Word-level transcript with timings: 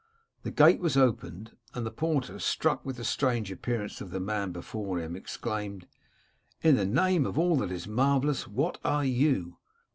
The 0.41 0.49
gate 0.49 0.79
was 0.79 0.97
opened, 0.97 1.55
and 1.75 1.85
the 1.85 1.91
porter, 1.91 2.39
struck 2.39 2.83
with 2.83 2.95
the 2.95 3.03
strange 3.03 3.51
appearance 3.51 4.01
of 4.01 4.09
the 4.09 4.19
man 4.19 4.51
before 4.51 4.97
him, 4.99 5.15
exclaimed, 5.15 5.85
* 6.25 6.61
In 6.63 6.75
the 6.75 6.87
name 6.87 7.27
of 7.27 7.37
all 7.37 7.55
that 7.57 7.71
is 7.71 7.87
marvellous, 7.87 8.47
what 8.47 8.79
are 8.83 9.05
you 9.05 9.59